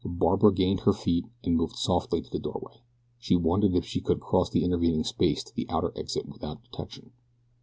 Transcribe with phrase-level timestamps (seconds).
[0.03, 2.81] Barbara gained her feet and moved softly to the doorway.
[3.19, 7.11] She wondered if she could cross the intervening space to the outer exit without detection.